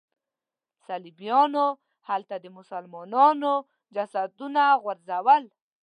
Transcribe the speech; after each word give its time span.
صلیبیانو 0.85 1.65
هلته 2.09 2.35
د 2.43 2.45
مسلمانانو 2.57 3.53
جسدونه 3.95 4.63
غورځول. 4.83 5.43